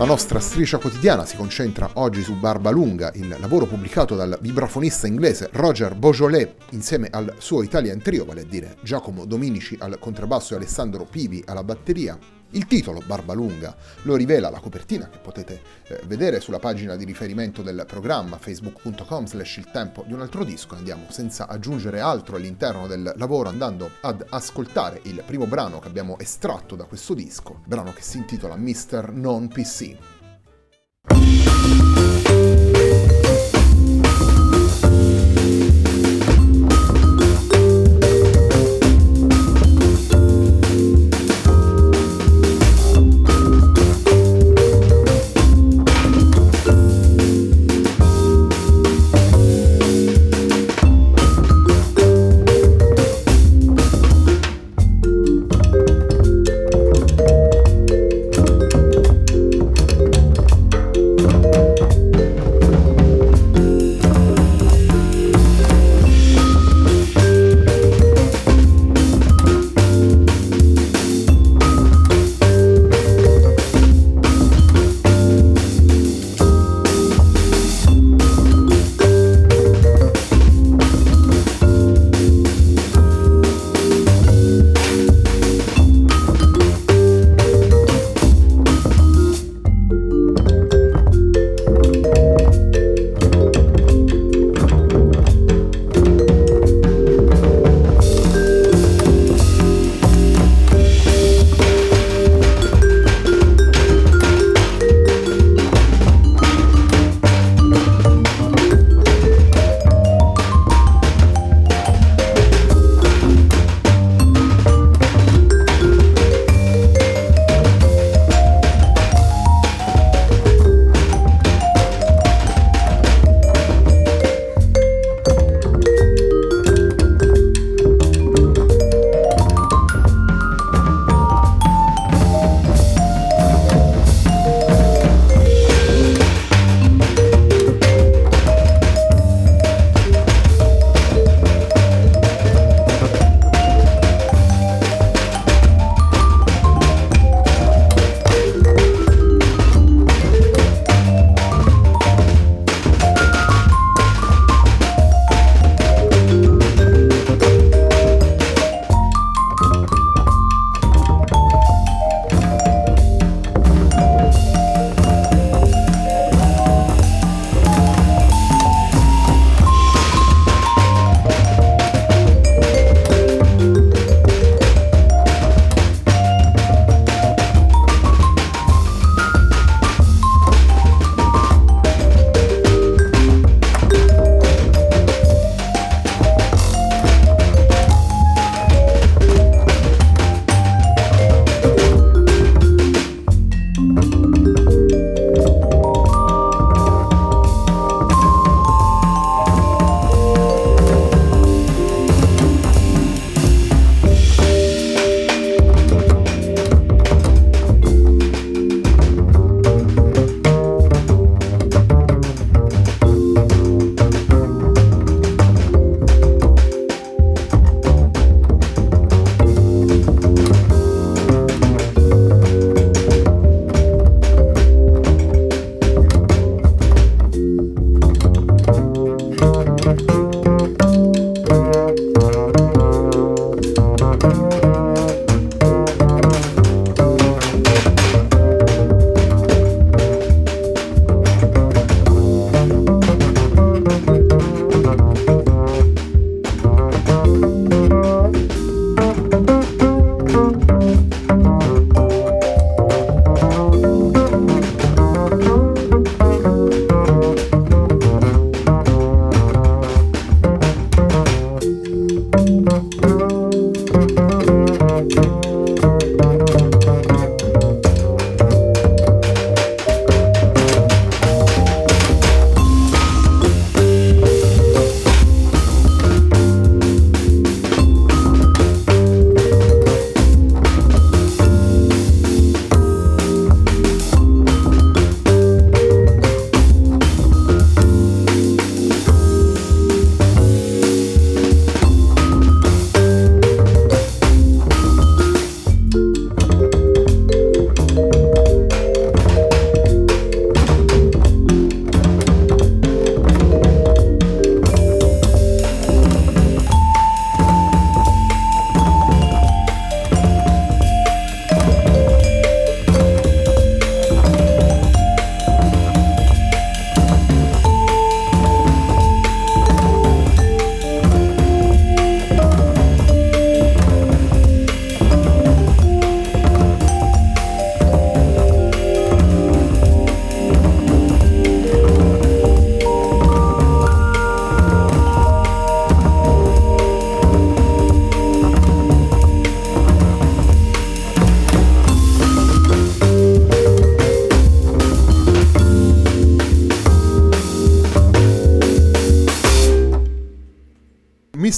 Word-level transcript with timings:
La 0.00 0.06
nostra 0.06 0.40
striscia 0.40 0.78
quotidiana 0.78 1.26
si 1.26 1.36
concentra 1.36 1.90
oggi 1.96 2.22
su 2.22 2.34
Barba 2.34 2.70
Lunga, 2.70 3.12
il 3.16 3.36
lavoro 3.38 3.66
pubblicato 3.66 4.14
dal 4.16 4.38
vibrafonista 4.40 5.06
inglese 5.06 5.50
Roger 5.52 5.94
Beaujolais 5.94 6.48
insieme 6.70 7.08
al 7.10 7.34
suo 7.36 7.62
Italian 7.62 8.00
Trio, 8.00 8.24
vale 8.24 8.40
a 8.40 8.44
dire 8.44 8.78
Giacomo 8.80 9.26
Dominici 9.26 9.76
al 9.78 9.98
contrabbasso 9.98 10.54
e 10.54 10.56
Alessandro 10.56 11.04
Pivi 11.04 11.42
alla 11.44 11.62
batteria. 11.62 12.39
Il 12.52 12.66
titolo, 12.66 13.00
Barba 13.06 13.32
Lunga, 13.32 13.76
lo 14.02 14.16
rivela 14.16 14.50
la 14.50 14.58
copertina 14.58 15.08
che 15.08 15.18
potete 15.18 15.62
eh, 15.86 16.00
vedere 16.06 16.40
sulla 16.40 16.58
pagina 16.58 16.96
di 16.96 17.04
riferimento 17.04 17.62
del 17.62 17.84
programma 17.86 18.38
facebook.com 18.38 19.26
slash 19.26 19.56
il 19.58 19.70
tempo 19.70 20.02
di 20.04 20.12
un 20.12 20.20
altro 20.20 20.42
disco. 20.42 20.74
Andiamo 20.74 21.04
senza 21.10 21.46
aggiungere 21.46 22.00
altro 22.00 22.36
all'interno 22.36 22.88
del 22.88 23.12
lavoro 23.16 23.48
andando 23.48 23.90
ad 24.00 24.26
ascoltare 24.30 25.00
il 25.04 25.22
primo 25.24 25.46
brano 25.46 25.78
che 25.78 25.88
abbiamo 25.88 26.18
estratto 26.18 26.74
da 26.74 26.84
questo 26.84 27.14
disco, 27.14 27.62
brano 27.66 27.92
che 27.92 28.02
si 28.02 28.16
intitola 28.16 28.56
Mr. 28.56 29.12
Non 29.12 29.46
PC. 29.46 29.96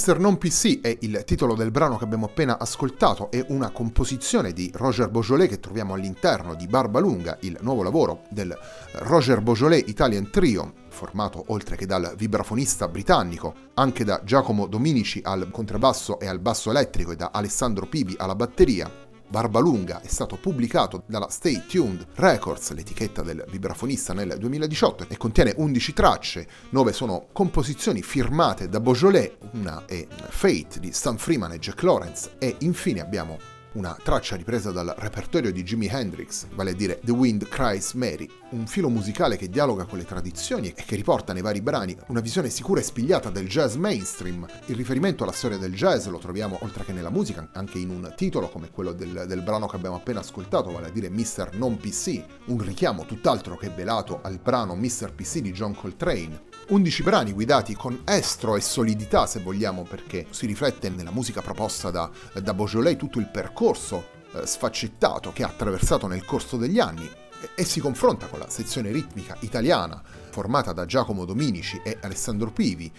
Mr. 0.05 0.19
Non 0.19 0.37
PC 0.37 0.81
è 0.81 0.97
il 0.99 1.23
titolo 1.25 1.55
del 1.55 1.71
brano 1.71 1.95
che 1.95 2.03
abbiamo 2.03 2.25
appena 2.25 2.59
ascoltato, 2.59 3.31
è 3.31 3.45
una 3.47 3.71
composizione 3.71 4.51
di 4.51 4.69
Roger 4.73 5.09
Beaujolais 5.09 5.47
che 5.49 5.61
troviamo 5.61 5.93
all'interno 5.93 6.55
di 6.55 6.67
Barba 6.67 6.99
Lunga, 6.99 7.37
il 7.43 7.57
nuovo 7.61 7.83
lavoro 7.83 8.23
del 8.29 8.53
Roger 8.95 9.39
Beaujolais 9.39 9.85
Italian 9.87 10.29
Trio, 10.29 10.73
formato 10.89 11.45
oltre 11.47 11.77
che 11.77 11.85
dal 11.85 12.15
vibrafonista 12.17 12.89
britannico, 12.89 13.53
anche 13.75 14.03
da 14.03 14.19
Giacomo 14.25 14.67
Dominici 14.67 15.21
al 15.23 15.47
contrabbasso 15.49 16.19
e 16.19 16.27
al 16.27 16.39
basso 16.39 16.69
elettrico 16.69 17.11
e 17.11 17.15
da 17.15 17.29
Alessandro 17.31 17.85
Pibi 17.85 18.15
alla 18.17 18.35
batteria, 18.35 18.91
Barbalunga 19.33 20.01
è 20.01 20.07
stato 20.07 20.35
pubblicato 20.35 21.01
dalla 21.07 21.27
Stay 21.27 21.63
Tuned 21.65 22.05
Records, 22.13 22.71
l'etichetta 22.73 23.23
del 23.23 23.43
vibrafonista 23.49 24.13
nel 24.13 24.35
2018 24.37 25.07
e 25.09 25.17
contiene 25.17 25.55
11 25.57 25.93
tracce, 25.93 26.47
9 26.69 26.93
sono 26.93 27.29
composizioni 27.31 28.03
firmate 28.03 28.69
da 28.69 28.79
Beaujolais, 28.79 29.31
una 29.53 29.85
è 29.87 30.05
Fate 30.29 30.79
di 30.79 30.91
Stan 30.91 31.17
Freeman 31.17 31.51
e 31.53 31.57
Jack 31.57 31.81
Lawrence 31.81 32.35
e 32.37 32.57
infine 32.59 33.01
abbiamo 33.01 33.52
una 33.73 33.97
traccia 34.01 34.35
ripresa 34.35 34.71
dal 34.71 34.93
repertorio 34.97 35.51
di 35.51 35.63
Jimi 35.63 35.87
Hendrix, 35.87 36.47
vale 36.53 36.71
a 36.71 36.73
dire 36.73 36.99
The 37.03 37.11
Wind 37.11 37.47
Cries 37.47 37.93
Mary, 37.93 38.29
un 38.51 38.67
filo 38.67 38.89
musicale 38.89 39.37
che 39.37 39.49
dialoga 39.49 39.85
con 39.85 39.97
le 39.97 40.05
tradizioni 40.05 40.69
e 40.75 40.83
che 40.85 40.95
riporta 40.95 41.33
nei 41.33 41.41
vari 41.41 41.61
brani 41.61 41.95
una 42.07 42.19
visione 42.19 42.49
sicura 42.49 42.79
e 42.79 42.83
spigliata 42.83 43.29
del 43.29 43.47
jazz 43.47 43.75
mainstream. 43.75 44.45
Il 44.67 44.75
riferimento 44.75 45.23
alla 45.23 45.31
storia 45.31 45.57
del 45.57 45.73
jazz 45.73 46.05
lo 46.07 46.19
troviamo 46.19 46.57
oltre 46.61 46.83
che 46.83 46.93
nella 46.93 47.09
musica 47.09 47.49
anche 47.53 47.79
in 47.79 47.89
un 47.89 48.13
titolo 48.15 48.49
come 48.49 48.69
quello 48.69 48.93
del, 48.93 49.25
del 49.27 49.41
brano 49.41 49.67
che 49.67 49.75
abbiamo 49.75 49.95
appena 49.95 50.19
ascoltato, 50.19 50.71
vale 50.71 50.87
a 50.87 50.91
dire 50.91 51.09
Mr. 51.09 51.51
Non 51.53 51.77
PC, 51.77 52.23
un 52.45 52.61
richiamo 52.61 53.05
tutt'altro 53.05 53.57
che 53.57 53.69
velato 53.69 54.19
al 54.21 54.39
brano 54.41 54.75
Mr. 54.75 55.13
PC 55.13 55.39
di 55.39 55.51
John 55.51 55.73
Coltrane. 55.73 56.52
11 56.69 57.03
brani 57.03 57.31
guidati 57.33 57.75
con 57.75 58.01
estro 58.05 58.55
e 58.55 58.61
solidità, 58.61 59.25
se 59.25 59.39
vogliamo, 59.41 59.83
perché 59.83 60.27
si 60.29 60.45
riflette 60.45 60.89
nella 60.89 61.11
musica 61.11 61.41
proposta 61.41 61.91
da, 61.91 62.09
da 62.41 62.53
Beaujolais 62.53 62.97
tutto 62.97 63.19
il 63.19 63.27
percorso 63.27 64.21
eh, 64.33 64.45
sfaccettato 64.45 65.31
che 65.33 65.43
ha 65.43 65.47
attraversato 65.47 66.07
nel 66.07 66.25
corso 66.25 66.57
degli 66.57 66.79
anni 66.79 67.05
e, 67.05 67.49
e 67.55 67.63
si 67.65 67.79
confronta 67.79 68.27
con 68.27 68.39
la 68.39 68.49
sezione 68.49 68.91
ritmica 68.91 69.35
italiana 69.41 70.01
formata 70.29 70.73
da 70.73 70.85
Giacomo 70.85 71.25
Dominici 71.25 71.81
e 71.83 71.97
Alessandro 72.01 72.51
Pivi, 72.51 72.91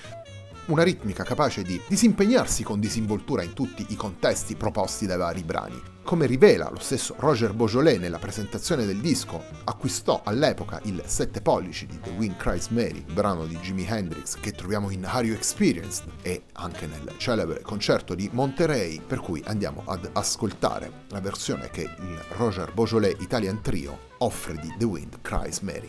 una 0.66 0.82
ritmica 0.82 1.24
capace 1.24 1.62
di 1.62 1.80
disimpegnarsi 1.86 2.62
con 2.62 2.80
disinvoltura 2.80 3.42
in 3.42 3.52
tutti 3.52 3.86
i 3.88 3.96
contesti 3.96 4.54
proposti 4.54 5.06
dai 5.06 5.18
vari 5.18 5.42
brani. 5.42 5.93
Come 6.04 6.26
rivela 6.26 6.68
lo 6.70 6.80
stesso 6.80 7.14
Roger 7.18 7.54
Beaujolais 7.54 7.98
nella 7.98 8.18
presentazione 8.18 8.84
del 8.84 9.00
disco, 9.00 9.42
acquistò 9.64 10.20
all'epoca 10.22 10.78
il 10.84 11.02
7 11.04 11.40
pollici 11.40 11.86
di 11.86 11.98
The 11.98 12.10
Wind 12.10 12.36
Cries 12.36 12.68
Mary, 12.68 13.02
brano 13.10 13.46
di 13.46 13.56
Jimi 13.56 13.86
Hendrix 13.88 14.38
che 14.38 14.52
troviamo 14.52 14.90
in 14.90 15.06
Are 15.06 15.24
You 15.24 15.34
Experienced 15.34 16.04
e 16.20 16.42
anche 16.52 16.86
nel 16.86 17.14
celebre 17.16 17.62
concerto 17.62 18.14
di 18.14 18.28
Monterey, 18.30 19.00
per 19.00 19.20
cui 19.20 19.42
andiamo 19.46 19.82
ad 19.86 20.10
ascoltare 20.12 21.04
la 21.08 21.20
versione 21.20 21.70
che 21.70 21.82
il 21.82 22.22
Roger 22.36 22.70
Beaujolais 22.74 23.16
Italian 23.20 23.62
Trio 23.62 23.98
offre 24.18 24.56
di 24.56 24.74
The 24.76 24.84
Wind 24.84 25.20
Cries 25.22 25.60
Mary. 25.60 25.88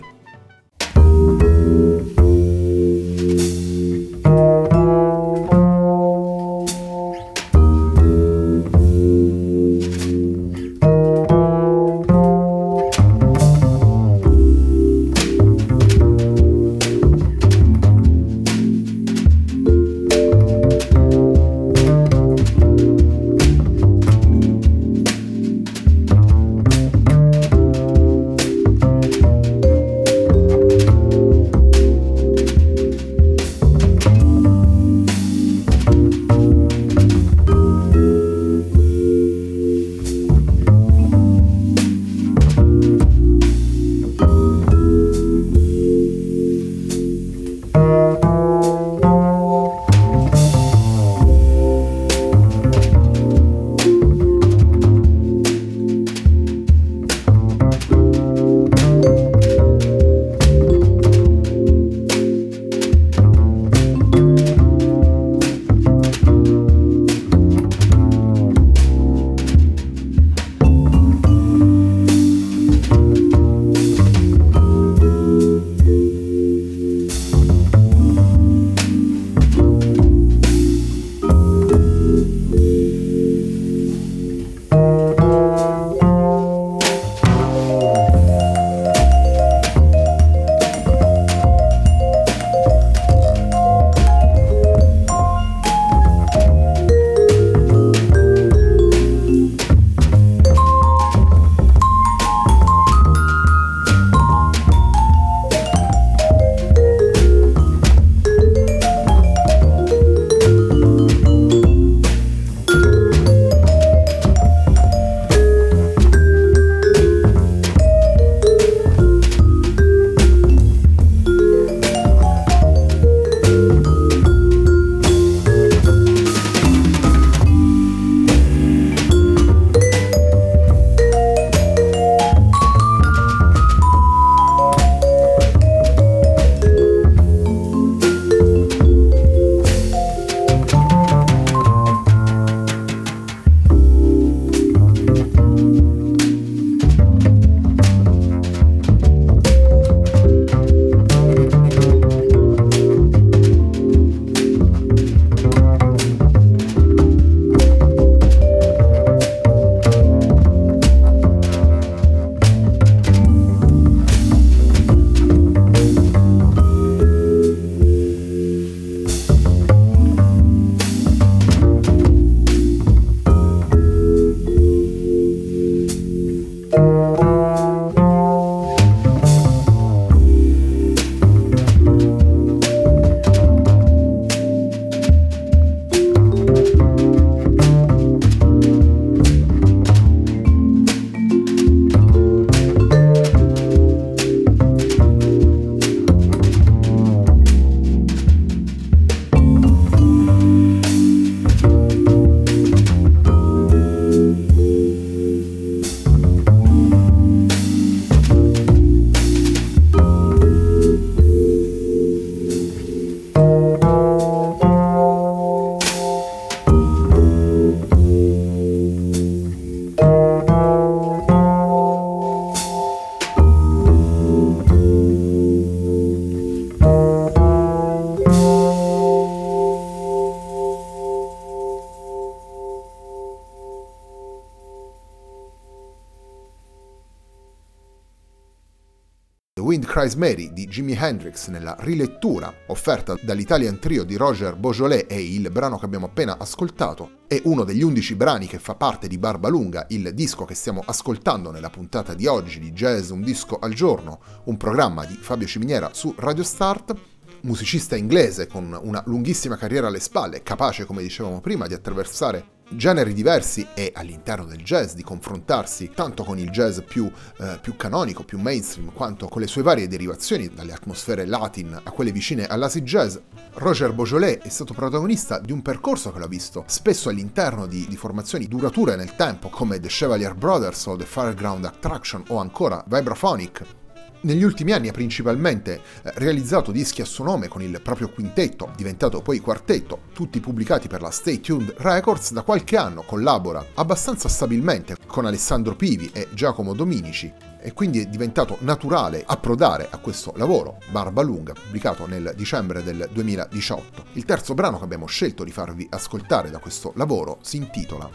Wind 239.66 239.86
Cries 239.86 240.14
Mary 240.14 240.54
di 240.54 240.68
Jimi 240.68 240.96
Hendrix 240.96 241.48
nella 241.48 241.76
rilettura 241.80 242.54
offerta 242.68 243.16
dall'Italian 243.20 243.80
Trio 243.80 244.04
di 244.04 244.16
Roger 244.16 244.56
Beaujolais 244.56 245.06
e 245.10 245.20
il 245.20 245.50
brano 245.50 245.80
che 245.80 245.86
abbiamo 245.86 246.06
appena 246.06 246.38
ascoltato 246.38 247.24
è 247.26 247.42
uno 247.46 247.64
degli 247.64 247.82
undici 247.82 248.14
brani 248.14 248.46
che 248.46 248.60
fa 248.60 248.76
parte 248.76 249.08
di 249.08 249.18
Barba 249.18 249.50
Lunga, 249.50 249.88
il 249.90 250.14
disco 250.14 250.46
che 250.46 250.54
stiamo 250.54 250.84
ascoltando 250.86 251.50
nella 251.50 251.72
puntata 251.72 252.14
di 252.14 252.28
oggi 252.28 252.60
di 252.60 252.74
Jazz 252.74 253.10
Un 253.10 253.24
Disco 253.24 253.58
al 253.58 253.74
Giorno, 253.74 254.20
un 254.44 254.56
programma 254.56 255.04
di 255.04 255.16
Fabio 255.20 255.48
Ciminiera 255.48 255.90
su 255.94 256.14
Radio 256.16 256.44
Start 256.44 256.96
musicista 257.42 257.96
inglese 257.96 258.46
con 258.46 258.80
una 258.84 259.02
lunghissima 259.08 259.58
carriera 259.58 259.88
alle 259.88 260.00
spalle, 260.00 260.44
capace, 260.44 260.86
come 260.86 261.02
dicevamo 261.02 261.42
prima, 261.42 261.66
di 261.66 261.74
attraversare 261.74 262.54
generi 262.70 263.14
diversi 263.14 263.68
e 263.74 263.92
all'interno 263.94 264.46
del 264.46 264.64
jazz 264.64 264.94
di 264.94 265.04
confrontarsi 265.04 265.92
tanto 265.94 266.24
con 266.24 266.40
il 266.40 266.50
jazz 266.50 266.80
più, 266.80 267.10
eh, 267.40 267.60
più, 267.62 267.76
canonico, 267.76 268.24
più 268.24 268.40
mainstream, 268.40 268.92
quanto 268.94 269.28
con 269.28 269.42
le 269.42 269.48
sue 269.48 269.62
varie 269.62 269.88
derivazioni, 269.88 270.50
dalle 270.50 270.74
atmosfere 270.74 271.26
latin 271.26 271.80
a 271.84 271.92
quelle 271.92 272.12
vicine 272.12 272.46
all'acid 272.46 272.84
jazz, 272.84 273.18
Roger 273.54 273.94
Beaujolais 273.94 274.40
è 274.42 274.50
stato 274.50 274.74
protagonista 274.74 275.40
di 275.40 275.52
un 275.52 275.62
percorso 275.62 276.12
che 276.12 276.20
l'ha 276.20 276.28
visto 276.28 276.64
spesso 276.68 277.10
all'interno 277.10 277.68
di, 277.68 277.86
di 277.88 277.96
formazioni 277.96 278.48
durature 278.48 278.96
nel 278.96 279.16
tempo 279.16 279.50
come 279.50 279.80
The 279.80 279.88
Chevalier 279.88 280.34
Brothers 280.34 280.86
o 280.88 280.96
The 280.96 281.06
Fireground 281.06 281.66
Attraction 281.66 282.24
o 282.28 282.38
ancora 282.38 282.84
Vibraphonic, 282.88 283.85
negli 284.26 284.44
ultimi 284.44 284.72
anni 284.72 284.88
ha 284.88 284.92
principalmente 284.92 285.76
eh, 285.76 286.12
realizzato 286.16 286.72
dischi 286.72 287.02
a 287.02 287.06
suo 287.06 287.24
nome 287.24 287.48
con 287.48 287.62
il 287.62 287.80
proprio 287.82 288.10
quintetto, 288.10 288.72
diventato 288.76 289.22
poi 289.22 289.40
quartetto, 289.40 290.02
tutti 290.14 290.40
pubblicati 290.40 290.88
per 290.88 291.02
la 291.02 291.12
Stay 291.12 291.40
Tuned 291.40 291.76
Records. 291.78 292.34
Da 292.34 292.42
qualche 292.42 292.76
anno 292.76 293.04
collabora 293.04 293.64
abbastanza 293.76 294.28
stabilmente 294.28 294.98
con 295.06 295.26
Alessandro 295.26 295.76
Pivi 295.76 296.10
e 296.12 296.28
Giacomo 296.34 296.74
Dominici 296.74 297.32
e 297.62 297.74
quindi 297.74 298.00
è 298.00 298.06
diventato 298.06 298.58
naturale 298.62 299.24
approdare 299.26 299.88
a 299.90 299.98
questo 299.98 300.34
lavoro, 300.38 300.80
Barba 300.90 301.22
Lunga, 301.22 301.54
pubblicato 301.54 302.08
nel 302.08 302.34
dicembre 302.36 302.84
del 302.84 303.08
2018. 303.12 304.06
Il 304.14 304.26
terzo 304.26 304.54
brano 304.56 304.80
che 304.80 304.84
abbiamo 304.84 305.06
scelto 305.06 305.44
di 305.44 305.52
farvi 305.52 305.88
ascoltare 305.92 306.50
da 306.50 306.60
questo 306.60 306.94
lavoro 306.96 307.38
si 307.42 307.58
intitola 307.58 308.10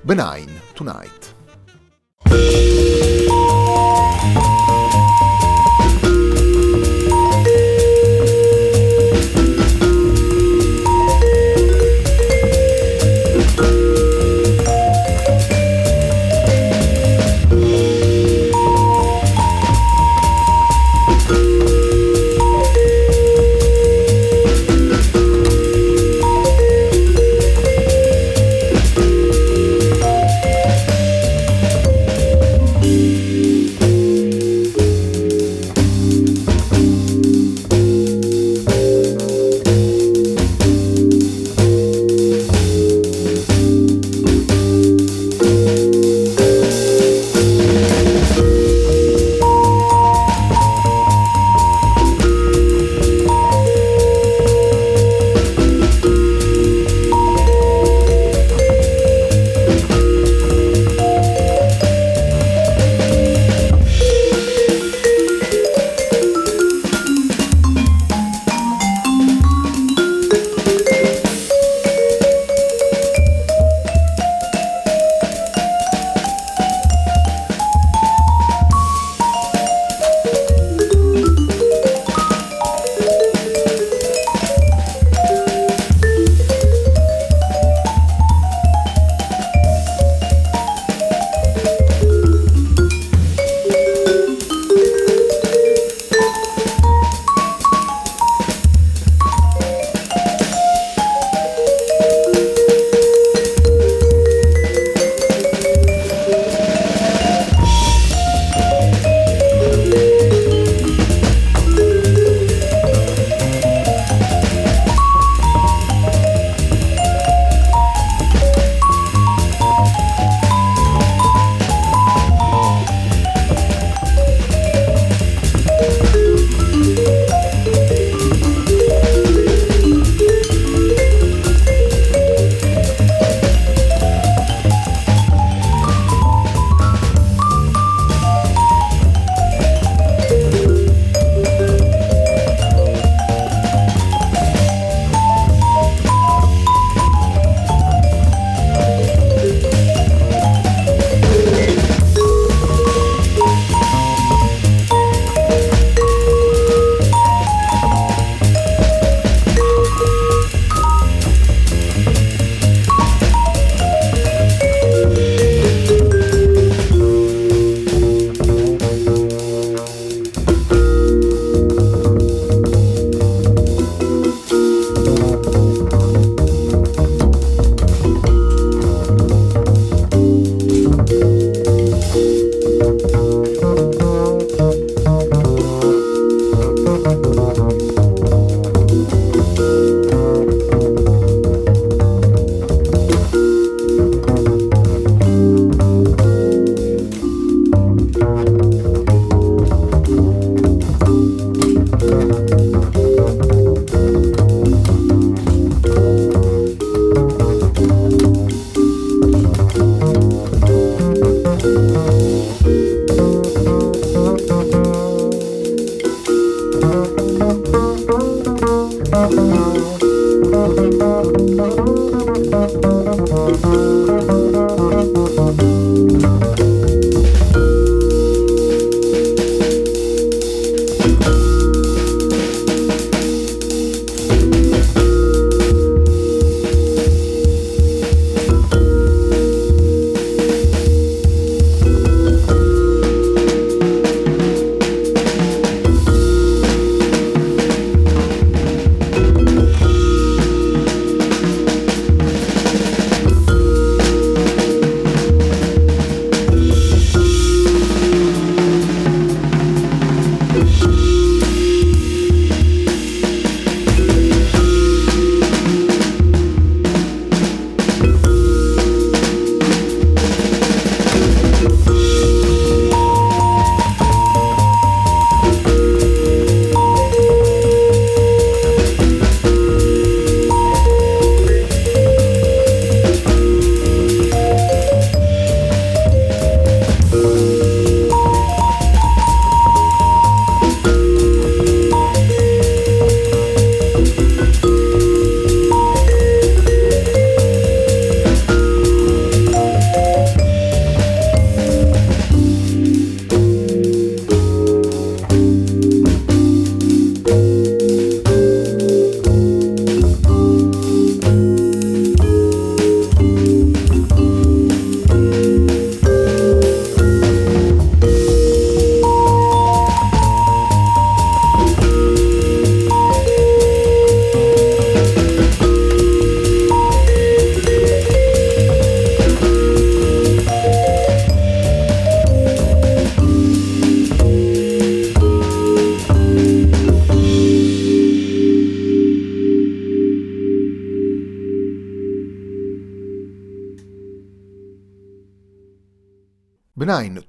Benign 0.00 0.50
Tonight. 0.72 1.39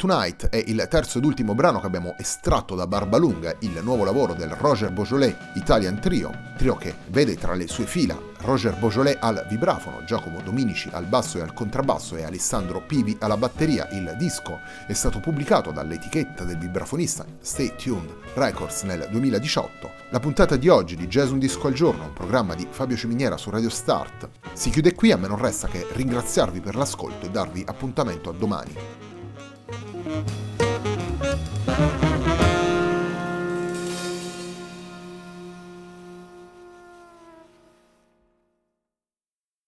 Tonight 0.02 0.50
è 0.50 0.64
il 0.66 0.88
terzo 0.90 1.20
ed 1.20 1.26
ultimo 1.26 1.54
brano 1.54 1.80
che 1.80 1.86
abbiamo 1.86 2.16
estratto 2.18 2.74
da 2.74 2.88
Barbalunga, 2.88 3.58
il 3.60 3.82
nuovo 3.84 4.04
lavoro 4.04 4.34
del 4.34 4.50
Roger 4.50 4.92
Beaujolais 4.92 5.36
Italian 5.54 6.02
Trio, 6.02 6.32
trio 6.58 6.76
che 6.76 6.96
vede 7.10 7.36
tra 7.36 7.54
le 7.54 7.68
sue 7.68 7.86
fila 7.86 8.20
Roger 8.40 8.76
Beaujolais 8.80 9.18
al 9.20 9.46
vibrafono, 9.48 10.04
Giacomo 10.04 10.42
Dominici 10.42 10.90
al 10.92 11.06
basso 11.06 11.38
e 11.38 11.42
al 11.42 11.54
contrabbasso 11.54 12.16
e 12.16 12.24
Alessandro 12.24 12.82
Pivi 12.82 13.16
alla 13.20 13.38
batteria. 13.38 13.90
Il 13.92 14.16
disco 14.18 14.62
è 14.88 14.94
stato 14.94 15.20
pubblicato 15.20 15.70
dall'etichetta 15.70 16.46
del 16.46 16.58
vibrafonista 16.58 17.24
Stay 17.40 17.74
Tuned 17.76 18.12
Records 18.34 18.82
nel 18.82 19.08
2018. 19.08 19.92
La 20.10 20.20
puntata 20.20 20.56
di 20.56 20.68
oggi 20.68 20.96
di 20.96 21.06
Jazz 21.06 21.30
Un 21.30 21.38
Disco 21.38 21.68
al 21.68 21.74
Giorno, 21.74 22.06
un 22.06 22.14
programma 22.14 22.56
di 22.56 22.68
Fabio 22.68 22.98
Ciminiera 22.98 23.38
su 23.38 23.52
Radio 23.52 23.70
Start, 23.70 24.28
si 24.54 24.72
chiude 24.72 24.96
qui, 24.96 25.12
a 25.12 25.18
me 25.18 25.28
non 25.28 25.38
resta 25.38 25.68
che 25.68 25.86
ringraziarvi 25.92 26.60
per 26.60 26.76
l'ascolto 26.76 27.28
e 27.28 27.30
darvi 27.30 27.64
appuntamento 27.68 28.32
a 28.32 28.34
domani. 28.34 29.11
Bye. 30.26 30.51